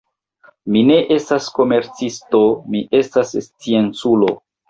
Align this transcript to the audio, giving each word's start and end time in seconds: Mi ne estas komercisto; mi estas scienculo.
Mi 0.75 0.79
ne 0.91 0.95
estas 1.15 1.49
komercisto; 1.57 2.41
mi 2.75 2.83
estas 3.03 3.35
scienculo. 3.49 4.35